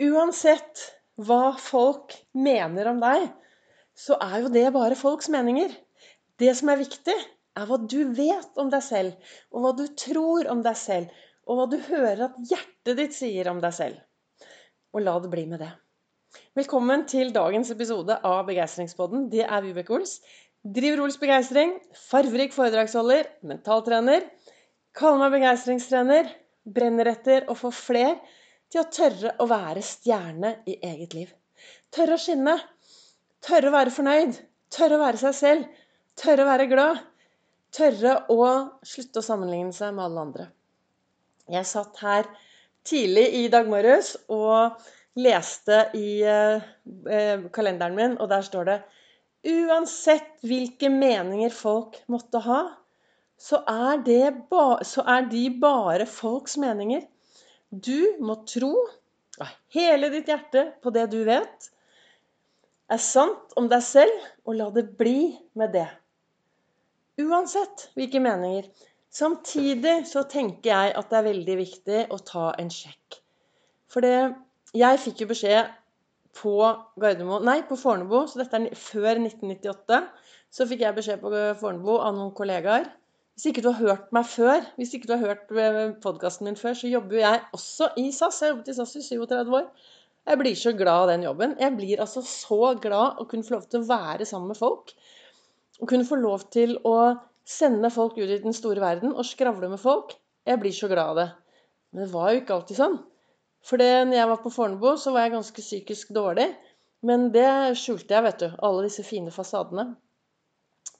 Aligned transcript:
Uansett 0.00 0.80
hva 1.20 1.50
folk 1.60 2.14
mener 2.32 2.88
om 2.88 3.02
deg, 3.02 3.26
så 3.92 4.16
er 4.16 4.46
jo 4.46 4.52
det 4.54 4.70
bare 4.72 4.96
folks 4.96 5.28
meninger. 5.28 5.74
Det 6.40 6.54
som 6.56 6.70
er 6.72 6.80
viktig, 6.80 7.16
er 7.60 7.68
hva 7.68 7.76
du 7.84 7.98
vet 8.16 8.56
om 8.62 8.70
deg 8.72 8.80
selv, 8.86 9.34
og 9.52 9.60
hva 9.60 9.74
du 9.76 9.84
tror 10.00 10.48
om 10.48 10.62
deg 10.64 10.78
selv, 10.80 11.12
og 11.44 11.58
hva 11.58 11.68
du 11.68 11.76
hører 11.90 12.24
at 12.30 12.40
hjertet 12.48 12.96
ditt 12.96 13.18
sier 13.18 13.52
om 13.52 13.60
deg 13.60 13.76
selv. 13.76 14.00
Og 14.96 15.04
la 15.04 15.18
det 15.20 15.34
bli 15.34 15.44
med 15.50 15.60
det. 15.66 15.70
Velkommen 16.56 17.04
til 17.10 17.34
dagens 17.36 17.68
episode 17.74 18.16
av 18.24 18.40
Begeistringspodden. 18.48 19.28
Det 19.28 19.44
er 19.44 19.64
Vibeke 19.66 19.98
Ols. 19.98 20.16
Driver 20.64 21.04
Ols 21.04 21.20
Begeistring. 21.20 21.76
Farverik 22.08 22.56
foredragsholder. 22.56 23.28
Mentaltrener. 23.52 24.24
Kaller 24.96 25.26
meg 25.26 25.36
begeistringstrener. 25.36 26.30
Brenner 26.64 27.12
etter 27.12 27.50
å 27.50 27.58
få 27.58 27.68
fler 27.74 28.16
til 28.70 28.82
å 28.82 28.88
tørre 28.92 29.34
å 29.42 29.46
være 29.50 29.82
stjerne 29.84 30.54
i 30.70 30.76
eget 30.86 31.16
liv. 31.16 31.32
Tørre 31.94 32.16
å 32.16 32.22
skinne. 32.22 32.56
Tørre 33.44 33.70
å 33.70 33.74
være 33.74 33.94
fornøyd. 33.94 34.38
Tørre 34.70 34.98
å 34.98 35.02
være 35.02 35.20
seg 35.24 35.36
selv. 35.36 35.82
Tørre 36.20 36.44
å 36.44 36.50
være 36.50 36.68
glad. 36.70 37.02
Tørre 37.74 38.14
å 38.34 38.46
slutte 38.86 39.20
å 39.20 39.26
sammenligne 39.26 39.74
seg 39.74 39.94
med 39.96 40.06
alle 40.06 40.24
andre. 40.26 40.46
Jeg 41.50 41.66
satt 41.66 41.98
her 42.04 42.30
tidlig 42.86 43.26
i 43.40 43.44
dag 43.52 43.68
morges 43.70 44.14
og 44.30 44.78
leste 45.18 45.84
i 45.98 46.22
eh, 46.22 47.46
kalenderen 47.54 47.96
min, 47.96 48.16
og 48.22 48.30
der 48.30 48.46
står 48.46 48.68
det 48.70 48.80
Uansett 49.50 50.42
hvilke 50.44 50.90
meninger 50.92 51.52
folk 51.54 51.96
måtte 52.12 52.42
ha, 52.44 52.60
så 53.40 53.62
er, 53.64 54.02
så 54.84 55.04
er 55.08 55.30
de 55.30 55.46
bare 55.62 56.04
folks 56.04 56.58
meninger. 56.60 57.06
Du 57.70 58.16
må 58.18 58.34
tro 58.50 58.72
av 59.38 59.50
hele 59.70 60.08
ditt 60.10 60.28
hjerte 60.28 60.72
på 60.82 60.90
det 60.90 61.06
du 61.12 61.20
vet 61.24 61.68
er 62.90 62.98
sant 62.98 63.54
om 63.54 63.68
deg 63.70 63.82
selv, 63.86 64.24
og 64.42 64.56
la 64.58 64.66
det 64.74 64.88
bli 64.98 65.30
med 65.54 65.70
det. 65.76 65.86
Uansett 67.22 67.86
hvilke 67.94 68.18
meninger. 68.22 68.66
Samtidig 69.10 70.08
så 70.10 70.24
tenker 70.26 70.72
jeg 70.72 70.94
at 70.98 71.10
det 71.10 71.18
er 71.20 71.28
veldig 71.28 71.56
viktig 71.60 72.00
å 72.10 72.18
ta 72.26 72.48
en 72.58 72.70
sjekk. 72.74 73.20
For 73.90 74.02
det, 74.02 74.34
jeg 74.74 75.02
fikk 75.04 75.22
jo 75.22 75.30
beskjed 75.30 75.70
på 76.40 76.56
Gardermo, 76.98 77.38
Nei, 77.42 77.60
på 77.66 77.78
Fornebu, 77.78 78.24
så 78.26 78.42
dette 78.42 78.58
er 78.58 78.74
før 78.78 79.22
1998. 79.22 80.02
Så 80.50 80.66
fikk 80.66 80.82
jeg 80.82 80.98
beskjed 80.98 81.22
på 81.22 81.30
Fornebu 81.62 81.94
av 82.00 82.18
noen 82.18 82.34
kollegaer 82.34 82.90
hvis 83.40 83.54
ikke 83.54 83.62
du 83.64 83.70
har 83.72 83.80
hørt 83.80 84.10
meg 84.12 84.26
før, 84.28 84.64
hvis 84.76 84.90
ikke 84.92 85.08
du 85.08 85.14
har 85.14 85.22
hørt 85.30 85.52
eh, 85.56 85.94
podkasten 86.04 86.44
min 86.44 86.58
før, 86.60 86.74
så 86.76 86.90
jobber 86.90 87.16
jo 87.16 87.20
jeg 87.22 87.38
også 87.56 87.86
i 87.96 88.10
SAS. 88.12 88.40
Jeg 88.42 88.44
har 88.44 88.50
jobbet 88.50 88.66
i 88.68 88.74
SAS 88.76 88.90
i 88.98 89.04
37 89.06 89.54
år. 89.56 89.68
Jeg 90.28 90.38
blir 90.42 90.58
så 90.60 90.72
glad 90.76 91.04
av 91.06 91.08
den 91.08 91.22
jobben. 91.24 91.54
Jeg 91.56 91.72
blir 91.78 92.02
altså 92.04 92.20
så 92.20 92.74
glad 92.82 93.16
å 93.16 93.24
kunne 93.30 93.46
få 93.46 93.54
lov 93.54 93.62
til 93.72 93.80
å 93.80 93.88
være 93.88 94.26
sammen 94.28 94.52
med 94.52 94.58
folk. 94.58 94.92
Å 95.80 95.88
kunne 95.88 96.04
få 96.04 96.18
lov 96.20 96.44
til 96.52 96.74
å 96.84 96.96
sende 97.48 97.88
folk 97.94 98.18
ut 98.18 98.26
i 98.26 98.36
den 98.42 98.52
store 98.58 98.82
verden 98.84 99.14
og 99.14 99.24
skravle 99.24 99.70
med 99.72 99.80
folk. 99.80 100.12
Jeg 100.44 100.60
blir 100.60 100.76
så 100.76 100.90
glad 100.92 101.14
av 101.14 101.20
det. 101.22 101.26
Men 101.94 102.04
det 102.04 102.10
var 102.12 102.34
jo 102.34 102.42
ikke 102.42 102.58
alltid 102.58 102.80
sånn. 102.82 102.98
For 103.64 103.80
når 103.80 104.18
jeg 104.18 104.30
var 104.34 104.42
på 104.44 104.52
Fornebu, 104.52 104.90
så 105.00 105.14
var 105.16 105.24
jeg 105.24 105.32
ganske 105.38 105.64
psykisk 105.64 106.12
dårlig. 106.12 106.50
Men 107.08 107.30
det 107.32 107.48
skjulte 107.80 108.18
jeg, 108.18 108.26
vet 108.28 108.44
du. 108.44 108.50
Alle 108.60 108.84
disse 108.84 109.06
fine 109.08 109.32
fasadene. 109.32 109.94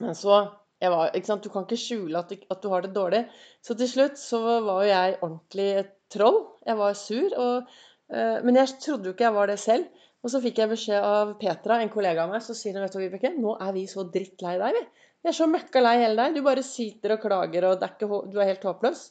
Men 0.01 0.17
så 0.17 0.41
var, 0.89 1.11
Du 1.13 1.49
kan 1.49 1.65
ikke 1.67 1.77
skjule 1.77 2.17
at 2.17 2.31
at 2.31 2.61
du, 2.61 2.69
har 2.69 2.81
det 2.81 2.95
dårlig. 2.95 3.27
Så 3.61 3.77
til 3.77 3.87
slutt 3.87 4.17
så 4.17 4.39
var 4.65 4.83
jo 4.83 4.89
jeg 4.89 5.17
ordentlig 5.21 5.69
et 5.77 5.93
troll. 6.09 6.47
Jeg 6.65 6.77
var 6.77 6.93
sur. 6.93 7.29
Og, 7.37 7.69
uh, 8.09 8.37
men 8.43 8.55
jeg 8.55 8.79
trodde 8.81 9.05
jo 9.05 9.13
ikke 9.13 9.27
jeg 9.29 9.33
var 9.37 9.47
det 9.47 9.59
selv. 9.59 9.85
Og 10.21 10.29
så 10.29 10.41
fikk 10.41 10.59
jeg 10.61 10.69
beskjed 10.69 11.01
av 11.01 11.37
Petra, 11.41 11.79
en 11.81 11.89
kollega 11.89 12.25
av 12.25 12.29
meg, 12.29 12.43
så 12.45 12.53
sier 12.53 12.75
hun 12.77 12.83
vet 12.85 12.93
du, 12.93 12.99
Vibeke, 13.01 13.31
nå 13.33 13.55
er 13.57 13.71
vi 13.73 13.87
så 13.89 14.03
drittlei 14.05 14.57
deg, 14.61 14.77
vi. 14.77 15.07
Vi 15.21 15.29
er 15.29 15.37
så 15.37 15.47
møkka 15.49 15.81
lei 15.81 15.95
hele 16.01 16.17
deg. 16.17 16.35
Du 16.37 16.45
bare 16.45 16.63
sitter 16.65 17.15
og 17.15 17.23
klager, 17.25 17.65
og 17.65 17.81
er 17.81 17.95
ikke, 17.95 18.21
du 18.29 18.37
er 18.37 18.51
helt 18.51 18.67
håpløs. 18.69 19.01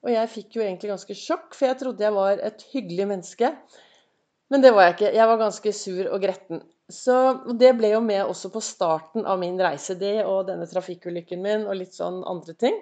Og 0.00 0.12
jeg 0.14 0.32
fikk 0.32 0.56
jo 0.56 0.64
egentlig 0.64 0.92
ganske 0.94 1.16
sjokk, 1.16 1.52
for 1.56 1.68
jeg 1.68 1.78
trodde 1.82 2.04
jeg 2.06 2.16
var 2.16 2.40
et 2.44 2.64
hyggelig 2.72 3.06
menneske. 3.10 3.52
Men 4.50 4.64
det 4.64 4.72
var 4.74 4.88
jeg 4.88 4.96
ikke. 4.96 5.12
Jeg 5.14 5.30
var 5.30 5.40
ganske 5.40 5.72
sur 5.76 6.08
og 6.10 6.22
gretten. 6.22 6.62
Så 6.90 7.16
Det 7.58 7.70
ble 7.78 7.92
jo 7.92 8.00
med 8.02 8.24
også 8.24 8.50
på 8.50 8.62
starten 8.64 9.26
av 9.26 9.38
min 9.38 9.58
reise, 9.62 9.94
det 9.94 10.24
og 10.24 10.48
denne 10.48 10.66
trafikkulykken 10.66 11.42
min 11.42 11.68
og 11.68 11.78
litt 11.78 11.94
sånn 11.94 12.24
andre 12.26 12.56
ting, 12.58 12.80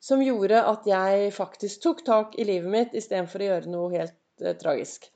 som 0.00 0.22
gjorde 0.24 0.62
at 0.64 0.88
jeg 0.88 1.28
faktisk 1.36 1.82
tok 1.84 2.00
tak 2.06 2.38
i 2.40 2.46
livet 2.48 2.72
mitt 2.72 2.96
istedenfor 2.96 3.42
å 3.42 3.50
gjøre 3.50 3.72
noe 3.72 3.92
helt 3.92 4.16
eh, 4.40 4.56
tragisk. 4.56 5.10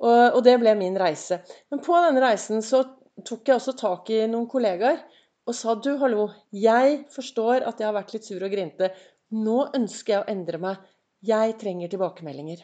Og, 0.00 0.38
og, 0.38 0.40
det 0.46 0.56
ble 0.62 0.72
min 0.78 0.96
reise. 0.98 1.42
Men 1.70 1.84
på 1.84 2.00
denne 2.00 2.24
reisen 2.24 2.64
så 2.64 2.80
tok 3.20 3.44
jeg 3.48 3.58
også 3.58 3.76
tak 3.76 4.08
i 4.10 4.24
noen 4.24 4.48
kollegaer 4.48 5.04
og 5.44 5.56
sa 5.58 5.74
du, 5.74 5.92
hallo, 5.98 6.28
jeg 6.54 7.02
forstår 7.12 7.66
at 7.66 7.80
jeg 7.80 7.88
har 7.88 7.96
vært 7.96 8.12
litt 8.14 8.26
sur 8.28 8.42
og 8.46 8.52
grinte. 8.54 8.92
Nå 9.34 9.58
ønsker 9.74 10.14
jeg 10.14 10.22
å 10.22 10.30
endre 10.30 10.60
meg. 10.62 10.84
Jeg 11.22 11.56
trenger 11.60 11.90
tilbakemeldinger. 11.90 12.62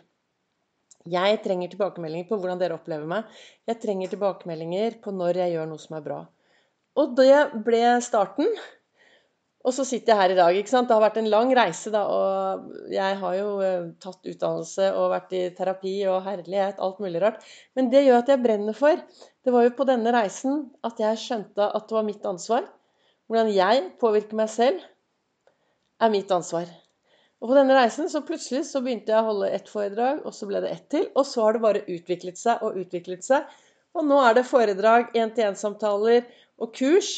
Jeg 1.13 1.43
trenger 1.45 1.71
tilbakemeldinger 1.73 2.29
på 2.31 2.39
hvordan 2.39 2.61
dere 2.61 2.77
opplever 2.79 3.09
meg. 3.09 3.29
Jeg 3.69 3.81
trenger 3.83 4.11
tilbakemeldinger 4.13 4.99
på 5.05 5.15
når 5.15 5.43
jeg 5.45 5.55
gjør 5.57 5.71
noe 5.71 5.83
som 5.83 5.97
er 5.99 6.05
bra. 6.05 6.19
Og 6.99 7.15
det 7.19 7.63
ble 7.67 7.85
starten. 8.05 8.51
Og 9.67 9.75
så 9.75 9.85
sitter 9.85 10.13
jeg 10.13 10.21
her 10.21 10.33
i 10.33 10.39
dag. 10.39 10.57
ikke 10.57 10.71
sant? 10.71 10.89
Det 10.89 10.97
har 10.97 11.03
vært 11.03 11.19
en 11.21 11.31
lang 11.33 11.51
reise, 11.57 11.91
da. 11.93 12.05
Og 12.09 12.93
jeg 12.95 13.19
har 13.21 13.35
jo 13.37 13.49
eh, 13.65 13.89
tatt 14.03 14.31
utdannelse 14.33 14.91
og 14.97 15.11
vært 15.13 15.35
i 15.37 15.43
terapi 15.57 15.95
og 16.09 16.23
herlighet, 16.25 16.81
alt 16.85 17.03
mulig 17.05 17.23
rart. 17.25 17.45
Men 17.77 17.91
det 17.93 18.05
gjør 18.07 18.23
at 18.23 18.33
jeg 18.33 18.43
brenner 18.45 18.77
for. 18.79 19.03
Det 19.45 19.55
var 19.55 19.67
jo 19.67 19.75
på 19.77 19.87
denne 19.89 20.15
reisen 20.15 20.69
at 20.87 21.03
jeg 21.03 21.21
skjønte 21.25 21.69
at 21.69 21.89
det 21.89 21.99
var 21.99 22.07
mitt 22.07 22.29
ansvar. 22.29 22.69
Hvordan 23.29 23.51
jeg 23.53 23.89
påvirker 24.01 24.39
meg 24.41 24.49
selv, 24.53 24.85
er 26.01 26.15
mitt 26.15 26.31
ansvar. 26.33 26.71
Og 27.39 27.53
på 27.53 27.55
denne 27.55 27.77
reisen 27.77 28.09
så 28.11 28.25
plutselig 28.27 28.65
så 28.67 28.83
begynte 28.83 29.13
jeg 29.15 29.23
å 29.23 29.29
holde 29.29 29.51
ett 29.55 29.69
foredrag, 29.71 30.25
og 30.27 30.35
så 30.35 30.49
ble 30.51 30.63
det 30.65 30.73
ett 30.75 30.89
til. 30.91 31.07
Og 31.15 31.27
så 31.29 31.45
har 31.45 31.55
det 31.55 31.63
bare 31.63 31.85
utviklet 31.87 32.41
seg 32.41 32.65
og 32.67 32.79
utviklet 32.81 33.27
seg. 33.27 33.47
Og 33.95 34.07
nå 34.07 34.19
er 34.25 34.35
det 34.39 34.47
foredrag, 34.49 35.13
én-til-én-samtaler 35.17 36.27
og 36.59 36.75
kurs. 36.75 37.13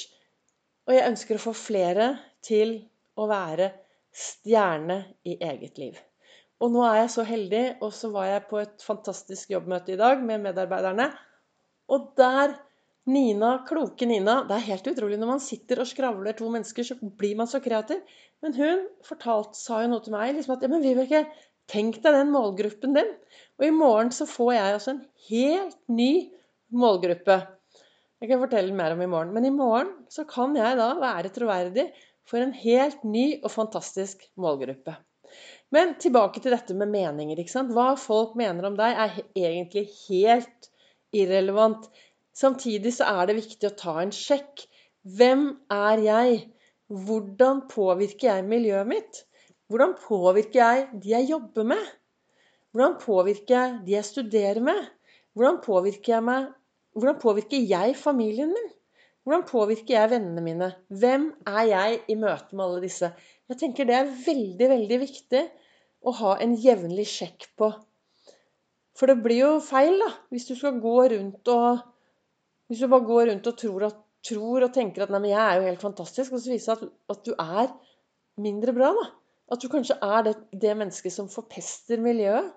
Og 0.89 0.97
jeg 0.97 1.09
ønsker 1.09 1.39
å 1.39 1.45
få 1.49 1.55
flere 1.57 2.13
til 2.45 2.77
å 3.17 3.27
være 3.31 3.73
stjerne 4.17 5.03
i 5.25 5.39
eget 5.41 5.81
liv. 5.81 5.97
Og 6.61 6.73
nå 6.75 6.85
er 6.85 7.03
jeg 7.03 7.13
så 7.15 7.25
heldig, 7.25 7.65
og 7.81 7.93
så 7.97 8.11
var 8.13 8.29
jeg 8.29 8.49
på 8.51 8.61
et 8.61 8.85
fantastisk 8.85 9.53
jobbmøte 9.55 9.95
i 9.95 10.01
dag 10.01 10.21
med 10.25 10.45
medarbeiderne. 10.45 11.09
Og 11.89 12.11
der 12.21 12.59
Nina, 13.09 13.53
kloke 13.69 14.07
Nina. 14.07 14.43
Det 14.49 14.57
er 14.57 14.67
helt 14.67 14.91
utrolig. 14.93 15.19
Når 15.21 15.31
man 15.31 15.43
sitter 15.43 15.81
og 15.81 15.89
skravler 15.89 16.37
to 16.37 16.51
mennesker, 16.53 16.85
så 16.87 16.97
blir 17.01 17.39
man 17.39 17.49
så 17.51 17.63
kreativ. 17.65 18.03
Men 18.45 18.57
hun 18.57 18.83
fortalt, 19.07 19.57
sa 19.57 19.81
jo 19.85 19.93
noe 19.93 20.05
til 20.05 20.15
meg 20.15 20.35
liksom 20.37 20.57
at 20.57 20.67
ja, 20.67 20.71
men 20.73 20.85
Vibeke, 20.85 21.25
tenk 21.71 22.01
deg 22.05 22.17
den 22.17 22.35
målgruppen 22.35 22.97
din. 22.97 23.15
Og 23.61 23.67
i 23.67 23.73
morgen 23.75 24.13
så 24.15 24.29
får 24.29 24.53
jeg 24.57 24.77
altså 24.77 24.95
en 24.95 25.03
helt 25.31 25.81
ny 25.93 26.13
målgruppe. 26.77 27.41
Jeg 28.21 28.29
kan 28.29 28.43
fortelle 28.43 28.77
mer 28.77 28.95
om 28.95 29.03
i 29.03 29.11
morgen. 29.11 29.33
Men 29.37 29.49
i 29.49 29.55
morgen 29.55 29.95
så 30.13 30.27
kan 30.29 30.57
jeg 30.59 30.77
da 30.79 30.93
være 31.01 31.33
troverdig 31.35 31.89
for 32.29 32.43
en 32.45 32.53
helt 32.55 33.05
ny 33.09 33.41
og 33.41 33.51
fantastisk 33.53 34.27
målgruppe. 34.41 34.95
Men 35.75 35.95
tilbake 36.03 36.43
til 36.43 36.53
dette 36.55 36.75
med 36.77 36.91
meninger. 36.91 37.39
ikke 37.39 37.53
sant? 37.53 37.73
Hva 37.75 37.95
folk 37.99 38.37
mener 38.39 38.67
om 38.67 38.77
deg, 38.79 38.93
er 38.93 39.21
egentlig 39.39 39.87
helt 40.09 40.71
irrelevant. 41.15 41.89
Samtidig 42.41 42.95
så 42.97 43.09
er 43.11 43.29
det 43.29 43.37
viktig 43.41 43.69
å 43.69 43.77
ta 43.77 43.99
en 44.01 44.13
sjekk. 44.15 44.65
Hvem 45.17 45.45
er 45.75 46.05
jeg? 46.07 46.39
Hvordan 46.91 47.67
påvirker 47.71 48.31
jeg 48.31 48.47
miljøet 48.49 48.89
mitt? 48.89 49.25
Hvordan 49.71 49.93
påvirker 50.01 50.59
jeg 50.59 51.03
de 51.03 51.13
jeg 51.13 51.29
jobber 51.31 51.69
med? 51.75 51.85
Hvordan 52.73 52.97
påvirker 53.03 53.55
jeg 53.55 53.77
de 53.87 53.95
jeg 53.97 54.09
studerer 54.09 54.63
med? 54.65 54.81
Hvordan 55.37 55.61
påvirker 55.63 56.15
jeg, 56.17 56.25
meg, 56.27 56.49
hvordan 56.97 57.21
påvirker 57.23 57.69
jeg 57.71 57.97
familien 57.99 58.51
min? 58.55 58.71
Hvordan 59.23 59.45
påvirker 59.47 59.95
jeg 59.95 60.11
vennene 60.11 60.43
mine? 60.43 60.71
Hvem 60.89 61.29
er 61.47 61.63
jeg 61.69 62.01
i 62.09 62.17
møte 62.19 62.57
med 62.57 62.65
alle 62.65 62.83
disse? 62.87 63.13
Jeg 63.51 63.61
tenker 63.61 63.87
det 63.87 63.99
er 63.99 64.11
veldig, 64.27 64.69
veldig 64.75 64.99
viktig 65.05 65.45
å 66.03 66.17
ha 66.23 66.35
en 66.43 66.57
jevnlig 66.59 67.07
sjekk 67.11 67.51
på. 67.61 67.69
For 68.97 69.11
det 69.11 69.21
blir 69.23 69.43
jo 69.45 69.53
feil 69.65 70.01
da, 70.03 70.11
hvis 70.33 70.49
du 70.49 70.57
skal 70.57 70.81
gå 70.83 70.97
rundt 71.13 71.53
og 71.53 71.85
hvis 72.71 72.85
du 72.85 72.87
bare 72.87 73.07
går 73.07 73.25
rundt 73.33 73.49
og 73.51 73.57
tror, 73.59 73.85
at, 73.89 73.97
tror 74.27 74.67
og 74.67 74.75
tenker 74.75 75.03
at 75.03 75.11
'nei, 75.11 75.21
men 75.25 75.33
jeg 75.33 75.43
er 75.43 75.57
jo 75.59 75.67
helt 75.67 75.83
fantastisk', 75.83 76.33
og 76.33 76.43
så 76.43 76.53
viser 76.53 76.79
det 76.79 76.87
at, 76.87 76.93
at 77.17 77.25
du 77.27 77.33
er 77.35 77.73
mindre 78.39 78.75
bra, 78.77 78.93
da. 78.95 79.07
At 79.51 79.63
du 79.63 79.67
kanskje 79.73 79.97
er 79.99 80.23
det, 80.29 80.35
det, 80.63 80.77
mennesket 80.79 81.13
som 81.13 81.29
forpester 81.29 81.99
miljøet. 81.99 82.53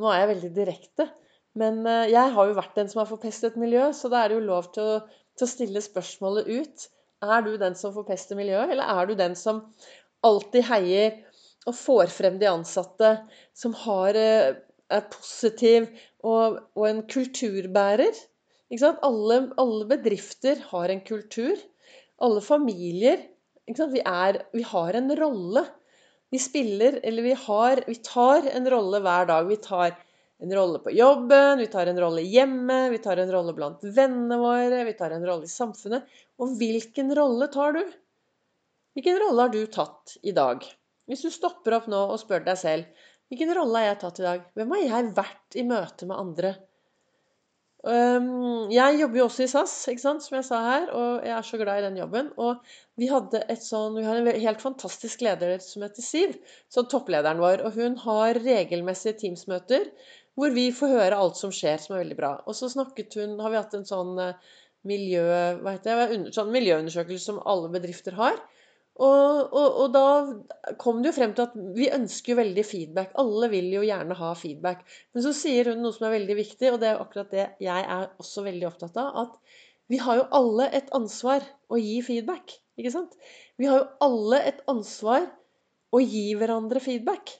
Nå 0.00 0.10
er 0.10 0.24
jeg 0.24 0.30
veldig 0.32 0.50
direkte, 0.56 1.06
men 1.60 1.84
uh, 1.86 2.08
jeg 2.10 2.34
har 2.34 2.48
jo 2.48 2.56
vært 2.58 2.74
den 2.78 2.90
som 2.90 3.04
har 3.04 3.10
forpestet 3.10 3.58
miljøet, 3.60 3.94
så 3.94 4.10
da 4.10 4.24
er 4.24 4.32
det 4.32 4.40
jo 4.40 4.48
lov 4.48 4.72
til 4.74 4.82
å, 4.96 4.96
til 5.38 5.46
å 5.46 5.52
stille 5.52 5.84
spørsmålet 5.84 6.50
ut. 6.50 6.88
Er 7.22 7.44
du 7.46 7.52
den 7.60 7.76
som 7.78 7.94
forpester 7.94 8.38
miljøet, 8.38 8.72
eller 8.74 8.90
er 8.90 9.06
du 9.06 9.14
den 9.14 9.36
som 9.38 9.62
alltid 10.26 10.66
heier 10.66 11.20
og 11.68 11.76
får 11.76 12.10
frem 12.10 12.40
de 12.40 12.48
ansatte, 12.50 13.12
som 13.54 13.76
har 13.84 14.18
uh, 14.18 14.58
er 14.90 15.06
positiv 15.12 15.86
og, 16.26 16.58
og 16.74 16.84
en 16.88 17.02
kulturbærer. 17.10 18.16
Alle, 18.70 19.50
alle, 19.58 19.84
bedrifter 19.90 20.60
har 20.70 20.88
en 20.88 21.00
kultur. 21.00 21.58
Alle 22.22 22.40
familier. 22.40 23.24
Vi, 23.66 24.02
er, 24.04 24.42
vi 24.52 24.62
har 24.62 24.94
en 24.94 25.16
rolle. 25.16 25.64
Vi 26.30 26.38
spiller, 26.38 27.00
eller 27.02 27.22
vi 27.22 27.34
har 27.34 27.82
Vi 27.86 27.94
tar 27.94 28.46
en 28.46 28.70
rolle 28.70 29.00
hver 29.00 29.26
dag. 29.26 29.48
Vi 29.48 29.56
tar 29.56 29.96
en 30.40 30.54
rolle 30.54 30.78
på 30.78 30.92
jobben, 30.94 31.58
vi 31.58 31.66
tar 31.66 31.86
en 31.86 32.00
rolle 32.00 32.22
hjemme, 32.24 32.88
vi 32.90 32.98
tar 32.98 33.20
en 33.20 33.32
rolle 33.32 33.52
blant 33.52 33.82
vennene 33.84 34.38
våre, 34.40 34.84
vi 34.84 34.94
tar 34.96 35.12
en 35.12 35.26
rolle 35.26 35.44
i 35.44 35.52
samfunnet. 35.52 36.06
Og 36.40 36.54
hvilken 36.56 37.12
rolle 37.16 37.50
tar 37.52 37.76
du? 37.76 37.82
Hvilken 38.96 39.20
rolle 39.20 39.44
har 39.44 39.52
du 39.52 39.60
tatt 39.66 40.16
i 40.22 40.32
dag? 40.32 40.64
Hvis 41.10 41.26
du 41.26 41.30
stopper 41.34 41.76
opp 41.76 41.90
nå 41.90 42.00
og 42.14 42.20
spør 42.22 42.46
deg 42.46 42.58
selv 42.58 43.06
hvilken 43.30 43.52
rolle 43.54 43.78
har 43.78 43.92
jeg 43.92 44.00
tatt 44.00 44.18
i 44.18 44.24
dag? 44.26 44.46
Hvem 44.58 44.72
har 44.74 44.80
jeg 44.86 45.10
vært 45.14 45.56
i 45.60 45.62
møte 45.66 46.08
med 46.08 46.18
andre? 46.18 46.54
Jeg 47.80 48.98
jobber 49.00 49.18
jo 49.20 49.24
også 49.24 49.44
i 49.46 49.48
SAS, 49.48 49.74
ikke 49.88 50.02
sant, 50.02 50.24
som 50.24 50.36
jeg 50.36 50.46
sa 50.50 50.58
her, 50.66 50.88
og 50.92 51.24
jeg 51.24 51.32
er 51.32 51.46
så 51.48 51.60
glad 51.60 51.80
i 51.80 51.84
den 51.86 51.96
jobben. 51.96 52.30
Og 52.36 52.58
vi, 53.00 53.08
hadde 53.08 53.40
et 53.48 53.64
sånn, 53.64 53.96
vi 53.96 54.04
har 54.04 54.20
en 54.20 54.28
helt 54.28 54.60
fantastisk 54.60 55.24
leder 55.24 55.56
som 55.64 55.86
heter 55.86 56.04
Siv, 56.04 56.34
som 56.72 56.88
topplederen 56.92 57.40
vår. 57.40 57.64
Og 57.64 57.78
hun 57.80 57.96
har 58.04 58.40
regelmessige 58.44 59.16
Teams-møter 59.22 59.88
hvor 60.38 60.52
vi 60.54 60.68
får 60.72 60.92
høre 60.92 61.20
alt 61.20 61.36
som 61.40 61.52
skjer, 61.52 61.80
som 61.80 61.96
er 61.96 62.04
veldig 62.04 62.18
bra. 62.20 62.34
Og 62.48 62.56
så 62.56 62.68
snakket 62.70 63.16
hun 63.18 63.38
Har 63.42 63.52
vi 63.52 63.58
hatt 63.58 63.74
en 63.76 63.88
sånn 63.88 64.12
eh, 64.22 64.52
miljø, 64.88 65.24
hva 65.60 65.74
heter 65.76 66.04
det, 66.12 66.20
sånn 66.36 66.52
miljøundersøkelse 66.54 67.32
som 67.32 67.42
alle 67.48 67.72
bedrifter 67.72 68.16
har. 68.16 68.38
Og, 69.00 69.54
og, 69.56 69.76
og, 69.80 69.86
da 69.94 70.74
kom 70.80 70.98
det 71.00 71.08
jo 71.08 71.16
frem 71.16 71.32
til 71.36 71.46
at 71.46 71.54
vi 71.76 71.88
ønsker 71.94 72.34
jo 72.34 72.40
veldig 72.42 72.64
feedback. 72.68 73.14
Alle 73.22 73.48
vil 73.52 73.70
jo 73.72 73.84
gjerne 73.86 74.16
ha 74.18 74.30
feedback. 74.36 74.82
Men 75.14 75.24
så 75.24 75.32
sier 75.36 75.72
hun 75.72 75.80
noe 75.80 75.96
som 75.96 76.08
er 76.08 76.18
veldig 76.18 76.36
viktig, 76.36 76.68
og 76.68 76.80
det 76.82 76.90
er 76.90 77.00
akkurat 77.00 77.32
det 77.32 77.46
jeg 77.64 77.86
er 77.96 78.10
også 78.20 78.44
veldig 78.44 78.68
opptatt 78.68 78.98
av. 79.00 79.22
At 79.24 79.60
vi 79.90 80.00
har 80.04 80.20
jo 80.20 80.26
alle 80.36 80.68
et 80.76 80.92
ansvar 80.96 81.46
å 81.72 81.80
gi 81.80 81.96
feedback. 82.04 82.58
Ikke 82.80 82.92
sant? 82.92 83.16
Vi 83.56 83.68
har 83.70 83.80
jo 83.80 83.88
alle 84.04 84.42
et 84.52 84.60
ansvar 84.70 85.24
å 85.90 86.02
gi 86.04 86.26
hverandre 86.38 86.82
feedback. 86.84 87.32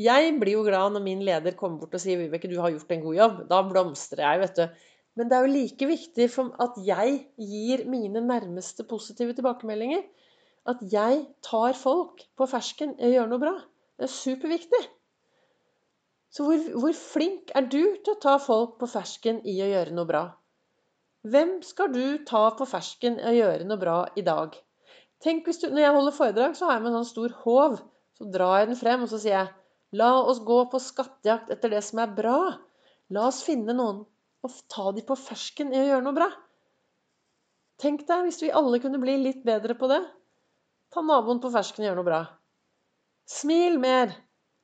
Jeg 0.00 0.32
blir 0.40 0.56
jo 0.56 0.64
glad 0.64 0.96
når 0.96 1.04
min 1.04 1.20
leder 1.24 1.54
kommer 1.58 1.82
bort 1.82 1.94
og 1.94 2.00
sier 2.00 2.16
'Vibeke, 2.16 2.48
du 2.48 2.56
har 2.64 2.72
gjort 2.72 2.96
en 2.96 3.04
god 3.04 3.18
jobb'. 3.18 3.44
Da 3.52 3.60
blomstrer 3.68 4.24
jeg, 4.24 4.40
vet 4.40 4.56
du. 4.56 4.88
Men 5.20 5.28
det 5.28 5.36
er 5.36 5.44
jo 5.44 5.52
like 5.52 5.88
viktig 5.90 6.28
at 6.64 6.78
jeg 6.80 7.16
gir 7.36 7.84
mine 7.92 8.24
nærmeste 8.24 8.88
positive 8.88 9.36
tilbakemeldinger. 9.36 10.00
At 10.68 10.82
jeg 10.92 11.22
tar 11.42 11.74
folk 11.74 12.22
på 12.38 12.46
fersken 12.46 12.94
i 13.00 13.08
å 13.08 13.14
gjøre 13.16 13.30
noe 13.32 13.42
bra. 13.42 13.54
Det 13.98 14.06
er 14.06 14.12
superviktig. 14.12 14.82
Så 16.32 16.46
hvor, 16.46 16.60
hvor, 16.80 16.94
flink 16.96 17.50
er 17.58 17.66
du 17.68 17.80
til 18.04 18.14
å 18.14 18.20
ta 18.22 18.36
folk 18.40 18.78
på 18.80 18.88
fersken 18.88 19.42
i 19.48 19.56
å 19.60 19.68
gjøre 19.68 19.96
noe 19.96 20.08
bra? 20.08 20.22
Hvem 21.28 21.58
skal 21.66 21.90
du 21.92 22.22
ta 22.26 22.46
på 22.58 22.66
fersken 22.66 23.18
i 23.20 23.26
å 23.30 23.34
gjøre 23.36 23.66
noe 23.68 23.80
bra 23.80 23.96
i 24.16 24.24
dag? 24.26 24.54
Tenk 25.22 25.46
hvis 25.46 25.60
du, 25.62 25.68
Når 25.70 25.84
jeg 25.84 25.96
holder 25.96 26.16
foredrag, 26.16 26.56
så 26.58 26.66
har 26.66 26.78
jeg 26.78 26.84
med 26.84 26.92
en 26.92 27.00
sånn 27.00 27.10
stor 27.10 27.34
håv. 27.42 27.76
Så 28.18 28.30
drar 28.32 28.62
jeg 28.62 28.70
den 28.72 28.80
frem, 28.80 29.04
og 29.04 29.12
så 29.12 29.20
sier 29.22 29.36
jeg 29.36 30.00
La 30.00 30.14
oss 30.24 30.40
gå 30.40 30.56
på 30.72 30.80
skattejakt 30.80 31.50
etter 31.52 31.74
det 31.74 31.82
som 31.84 32.00
er 32.00 32.14
bra. 32.16 32.38
La 33.12 33.26
oss 33.28 33.42
finne 33.44 33.74
noen 33.76 34.00
og 34.42 34.56
ta 34.72 34.88
dem 34.96 35.04
på 35.06 35.18
fersken 35.20 35.74
i 35.74 35.82
å 35.82 35.86
gjøre 35.90 36.06
noe 36.06 36.16
bra. 36.16 36.30
Tenk 37.82 38.06
deg 38.08 38.24
hvis 38.24 38.40
vi 38.42 38.54
alle 38.56 38.80
kunne 38.82 39.00
bli 39.02 39.18
litt 39.20 39.44
bedre 39.46 39.76
på 39.78 39.90
det. 39.90 40.00
Ta 40.92 41.02
naboen 41.04 41.40
på 41.40 41.50
fersken 41.52 41.84
og 41.84 41.88
gjør 41.88 41.98
noe 42.00 42.08
bra. 42.08 42.22
Smil 43.28 43.78
mer. 43.80 44.14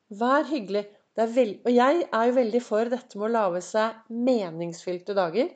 Vær 0.09 0.49
hyggelig. 0.49 0.87
og 1.19 1.71
jeg 1.73 2.03
er 2.13 2.27
jo 2.29 2.35
veldig 2.37 2.61
for 2.63 2.89
dette 2.89 3.19
med 3.19 3.29
å 3.29 3.35
lage 3.35 3.63
seg 3.65 4.13
meningsfylte 4.13 5.17
dager. 5.17 5.49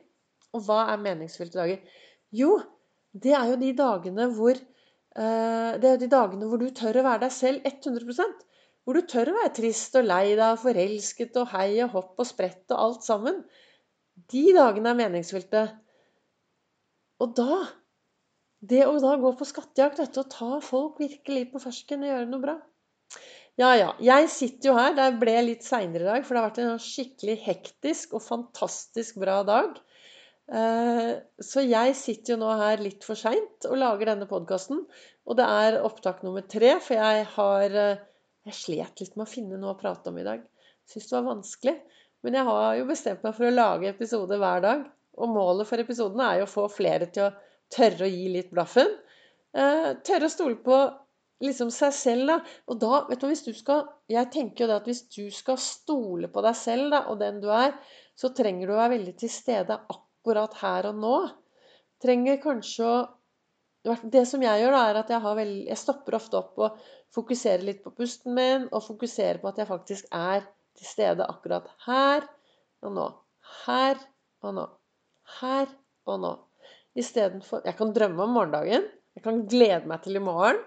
Og 0.53 0.65
hva 0.65 0.87
er 0.93 1.01
meningsfylte 1.01 1.59
dager? 1.61 1.99
Jo, 2.31 2.57
det 3.13 3.33
er 3.37 3.51
jo 3.51 3.59
de 3.61 3.73
dagene 3.77 4.27
hvor 4.33 4.57
uh, 4.57 5.71
Det 5.77 5.87
er 5.87 5.93
jo 5.93 6.01
de 6.01 6.09
dagene 6.09 6.49
hvor 6.49 6.61
du 6.61 6.69
tør 6.73 6.99
å 6.99 7.05
være 7.05 7.27
deg 7.27 7.33
selv 7.33 7.69
100% 7.69 8.43
hvor 8.83 8.97
du 8.97 9.05
tør 9.07 9.31
å 9.31 9.37
være 9.37 9.53
trist 9.55 9.95
og 9.95 10.07
lei 10.07 10.33
deg, 10.35 10.59
forelsket 10.59 11.37
og 11.39 11.51
hei 11.53 11.69
og 11.85 11.93
hopp 11.95 12.19
og 12.19 12.27
sprett 12.27 12.73
og 12.73 12.81
alt 12.85 13.05
sammen. 13.05 13.39
De 14.31 14.43
dagene 14.55 14.91
er 14.91 14.99
meningsfylte. 14.99 15.63
Og 17.23 17.31
da 17.37 17.61
Det 18.63 18.83
å 18.87 18.95
da 19.03 19.15
gå 19.19 19.33
på 19.35 19.47
skattejakt, 19.47 19.99
dette 19.99 20.21
å 20.21 20.29
ta 20.31 20.59
folk 20.63 21.01
virkelig 21.01 21.49
på 21.51 21.61
fersken 21.63 22.05
og 22.05 22.11
gjøre 22.13 22.29
noe 22.31 22.43
bra 22.45 22.53
Ja, 23.59 23.73
ja. 23.77 23.89
Jeg 24.01 24.29
sitter 24.33 24.71
jo 24.71 24.77
her. 24.77 24.95
Det 24.97 25.09
ble 25.21 25.33
litt 25.49 25.65
seinere 25.65 26.05
i 26.05 26.09
dag, 26.09 26.23
for 26.25 26.33
det 26.33 26.41
har 26.41 26.47
vært 26.47 26.61
en 26.63 26.79
skikkelig 26.81 27.35
hektisk 27.43 28.15
og 28.17 28.23
fantastisk 28.25 29.19
bra 29.21 29.41
dag. 29.45 29.75
Eh, 30.47 31.11
så 31.43 31.61
jeg 31.63 31.93
sitter 31.99 32.33
jo 32.33 32.39
nå 32.41 32.55
her 32.59 32.81
litt 32.81 33.05
for 33.05 33.19
seint 33.19 33.67
og 33.69 33.77
lager 33.77 34.09
denne 34.09 34.29
podkasten. 34.31 34.81
Og 35.27 35.37
det 35.37 35.45
er 35.45 35.79
opptak 35.83 36.23
nummer 36.25 36.47
tre, 36.49 36.79
for 36.81 36.97
jeg 36.97 37.27
har 37.35 37.77
eh, 37.83 38.01
jeg 38.47 38.57
slet 38.57 39.03
litt 39.03 39.13
med 39.15 39.27
å 39.27 39.31
finne 39.31 39.59
noe 39.59 39.75
å 39.75 39.79
prate 39.79 40.11
om 40.11 40.17
i 40.19 40.25
dag. 40.25 40.41
Syns 40.89 41.07
det 41.07 41.15
var 41.15 41.29
vanskelig. 41.29 41.77
Men 42.23 42.39
jeg 42.39 42.47
har 42.49 42.75
jo 42.79 42.89
bestemt 42.89 43.23
meg 43.23 43.35
for 43.37 43.47
å 43.47 43.55
lage 43.55 43.91
episode 43.91 44.39
hver 44.39 44.63
dag. 44.63 44.83
Og 45.19 45.31
målet 45.31 45.69
for 45.69 45.83
episodene 45.83 46.27
er 46.27 46.41
jo 46.41 46.47
å 46.47 46.51
få 46.51 46.67
flere 46.71 47.07
til 47.13 47.27
å 47.27 47.33
tørre 47.71 48.07
å 48.07 48.11
gi 48.11 48.27
litt 48.33 48.51
blaffen. 48.53 48.89
Eh, 49.53 49.89
tørre 50.05 50.27
å 50.27 50.33
stole 50.33 50.59
på 50.65 50.77
liksom 51.43 51.71
seg 51.73 51.93
selv, 51.95 52.29
da. 52.29 52.37
Og 52.71 52.79
da, 52.81 53.03
vet 53.09 53.21
du, 53.21 53.27
hvis 53.29 53.45
du 53.45 53.53
skal 53.57 53.87
Jeg 54.11 54.29
tenker 54.33 54.63
jo 54.63 54.69
det 54.69 54.79
at 54.81 54.87
hvis 54.89 55.05
du 55.13 55.27
skal 55.33 55.57
stole 55.61 56.29
på 56.31 56.43
deg 56.45 56.55
selv 56.57 56.91
da, 56.93 57.05
og 57.11 57.19
den 57.21 57.39
du 57.43 57.49
er, 57.53 57.73
så 58.15 58.29
trenger 58.35 58.69
du 58.69 58.75
å 58.75 58.81
være 58.81 58.97
veldig 58.97 59.15
til 59.19 59.31
stede 59.31 59.79
akkurat 59.95 60.53
her 60.61 60.91
og 60.91 60.99
nå. 61.01 61.17
Trenger 62.03 62.41
kanskje 62.43 62.87
å 62.87 62.95
det 63.83 64.23
som 64.29 64.43
jeg 64.43 64.61
gjør, 64.61 64.71
da, 64.71 64.83
er 64.89 64.99
at 65.01 65.09
jeg, 65.11 65.23
veld... 65.39 65.55
jeg, 65.67 65.79
stopper 65.79 66.15
ofte 66.15 66.39
opp 66.39 66.61
og 66.63 66.77
fokuserer 67.13 67.65
litt 67.67 67.81
på 67.83 67.91
pusten 67.97 68.35
min, 68.37 68.69
og 68.71 68.85
fokuserer 68.85 69.41
på 69.41 69.49
at 69.51 69.59
jeg 69.59 69.67
faktisk 69.67 70.07
er 70.15 70.45
til 70.77 70.87
stede 70.87 71.27
akkurat 71.27 71.67
her 71.87 72.23
og 72.83 72.95
nå. 72.95 73.09
Her 73.65 73.99
og 74.43 74.55
nå. 74.55 74.65
Her 75.41 75.67
og 76.07 76.21
nå. 76.23 76.33
Istedenfor 76.99 77.63
Jeg 77.65 77.77
kan 77.79 77.93
drømme 77.93 78.23
om 78.25 78.35
morgendagen. 78.37 78.85
Jeg 79.15 79.23
kan 79.25 79.43
glede 79.49 79.89
meg 79.89 80.03
til 80.03 80.17
i 80.17 80.23
morgen. 80.23 80.61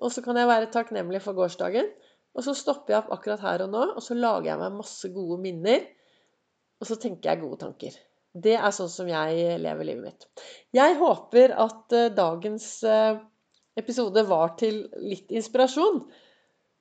Og 0.00 0.12
så 0.12 0.22
kan 0.24 0.36
jeg 0.36 0.48
være 0.48 0.70
takknemlig 0.72 1.20
for 1.24 1.36
gårsdagen. 1.36 1.88
Og 2.36 2.44
så 2.46 2.54
stopper 2.56 2.94
jeg 2.94 3.02
opp 3.02 3.10
akkurat 3.16 3.42
her 3.42 3.64
og 3.64 3.72
nå, 3.72 3.82
og 3.98 4.04
så 4.04 4.14
lager 4.14 4.52
jeg 4.52 4.60
meg 4.60 4.76
masse 4.78 5.08
gode 5.12 5.40
minner. 5.42 5.82
Og 6.80 6.88
så 6.88 6.96
tenker 7.00 7.32
jeg 7.32 7.42
gode 7.42 7.58
tanker. 7.64 7.96
Det 8.30 8.54
er 8.54 8.72
sånn 8.72 8.92
som 8.92 9.08
jeg 9.10 9.58
lever 9.60 9.88
livet 9.88 10.04
mitt. 10.06 10.26
Jeg 10.76 10.94
håper 11.00 11.56
at 11.58 11.96
eh, 11.96 12.12
dagens 12.14 12.68
eh, 12.86 13.18
episode 13.80 14.22
var 14.28 14.54
til 14.60 14.84
litt 15.02 15.34
inspirasjon. 15.34 16.04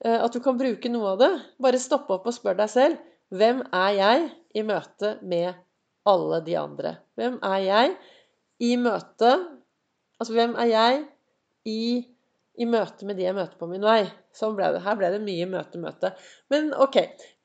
Eh, 0.05 0.19
at 0.21 0.35
du 0.35 0.43
kan 0.45 0.59
bruke 0.59 0.91
noe 0.93 1.15
av 1.15 1.23
det. 1.23 1.31
Bare 1.57 1.81
stoppe 1.81 2.13
opp 2.15 2.29
og 2.29 2.37
spør 2.37 2.59
deg 2.61 2.71
selv 2.71 3.01
hvem 3.29 3.61
er 3.75 3.89
jeg 3.93 4.29
i 4.57 4.61
møte 4.65 5.17
med 5.21 5.53
alle 6.09 6.39
de 6.45 6.55
andre? 6.57 6.95
Hvem 7.17 7.35
er 7.45 7.59
jeg 7.61 7.91
i 8.59 8.75
møte 8.79 9.33
Altså, 10.19 10.33
hvem 10.35 10.55
er 10.59 10.67
jeg 10.67 10.95
i, 11.71 11.81
i 12.59 12.65
møte 12.67 13.07
med 13.07 13.15
de 13.15 13.23
jeg 13.23 13.35
møter 13.37 13.55
på 13.55 13.69
min 13.71 13.85
vei? 13.87 14.01
Sånn 14.35 14.57
ble 14.57 14.67
det. 14.75 14.81
Her 14.83 14.97
ble 14.99 15.13
det 15.13 15.21
mye 15.23 15.45
møte-møte. 15.47 16.11
Men 16.51 16.73
OK. 16.75 16.97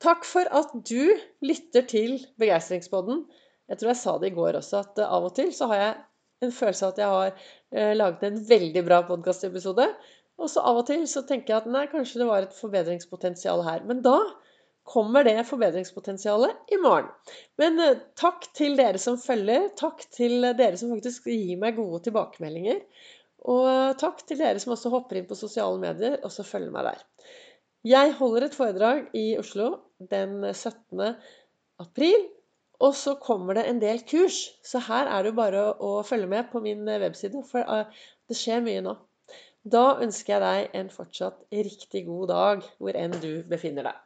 Takk 0.02 0.26
for 0.26 0.50
at 0.50 0.72
du 0.90 1.14
lytter 1.46 1.86
til 1.86 2.16
Begeistringspodden. 2.42 3.22
Jeg 3.70 3.78
tror 3.78 3.92
jeg 3.92 4.00
sa 4.00 4.16
det 4.18 4.32
i 4.32 4.34
går 4.34 4.58
også, 4.58 4.82
at 4.82 4.98
eh, 5.00 5.14
av 5.16 5.28
og 5.28 5.36
til 5.38 5.54
så 5.54 5.70
har 5.70 5.80
jeg 5.80 5.94
en 6.44 6.52
følelse 6.52 6.84
av 6.84 6.92
at 6.92 6.98
jeg 7.00 7.12
har 7.14 7.30
eh, 7.30 7.94
laget 7.96 8.26
en 8.26 8.42
veldig 8.50 8.82
bra 8.90 9.00
podkastepisode. 9.08 9.86
Og 10.42 10.50
så 10.50 10.64
av 10.66 10.82
og 10.82 10.88
til 10.90 11.06
så 11.08 11.22
tenker 11.28 11.54
jeg 11.54 11.62
at 11.62 11.70
nei, 11.70 11.86
kanskje 11.94 12.20
det 12.20 12.28
var 12.28 12.44
et 12.44 12.58
forbedringspotensial 12.58 13.62
her. 13.64 13.86
Men 13.88 14.02
da 14.04 14.18
kommer 14.84 15.24
det 15.24 15.46
forbedringspotensialet 15.48 16.72
i 16.72 16.78
morgen. 16.80 17.08
Men 17.60 17.80
eh, 17.80 18.00
takk 18.20 18.46
til 18.56 18.76
dere 18.78 19.00
som 19.00 19.16
følger. 19.20 19.70
Takk 19.80 20.04
til 20.12 20.44
dere 20.44 20.76
som 20.80 20.92
faktisk 20.92 21.30
gir 21.32 21.56
meg 21.60 21.78
gode 21.78 22.02
tilbakemeldinger. 22.06 22.82
Og 23.48 23.64
eh, 23.70 23.96
takk 24.00 24.22
til 24.28 24.40
dere 24.42 24.60
som 24.62 24.76
også 24.76 24.92
hopper 24.92 25.20
inn 25.20 25.28
på 25.30 25.38
sosiale 25.38 25.80
medier 25.80 26.20
og 26.20 26.32
så 26.34 26.46
følger 26.46 26.74
meg 26.74 26.90
der. 26.90 27.02
Jeg 27.84 28.14
holder 28.20 28.46
et 28.46 28.56
foredrag 28.56 29.08
i 29.16 29.26
Oslo 29.40 29.74
den 30.12 30.38
17. 30.52 31.16
april. 31.80 32.28
Og 32.84 32.92
så 32.98 33.14
kommer 33.22 33.56
det 33.56 33.68
en 33.70 33.80
del 33.80 34.02
kurs. 34.04 34.42
Så 34.66 34.82
her 34.84 35.08
er 35.08 35.22
det 35.22 35.32
jo 35.32 35.40
bare 35.40 35.66
å, 35.72 35.96
følge 36.04 36.28
med 36.28 36.50
på 36.52 36.60
min 36.64 36.84
eh, 36.88 37.00
webside, 37.00 37.40
for 37.48 37.64
det 38.28 38.36
skjer 38.36 38.64
mye 38.66 38.84
nå. 38.84 38.98
Da 39.64 39.94
ønsker 40.04 40.34
jeg 40.34 40.42
deg 40.44 40.74
en 40.76 40.90
fortsatt 40.92 41.46
riktig 41.56 42.04
god 42.04 42.28
dag 42.28 42.66
hvor 42.76 42.98
enn 43.00 43.14
du 43.22 43.30
befinner 43.48 43.88
deg. 43.88 44.04